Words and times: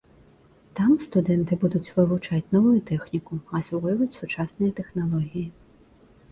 Там 0.77 0.95
студэнты 1.05 1.57
будуць 1.65 1.91
вывучаць 1.99 2.49
новую 2.57 2.75
тэхніку, 2.89 3.33
асвойваць 3.61 4.11
сучасныя 4.19 4.71
тэхналогіі. 4.81 5.47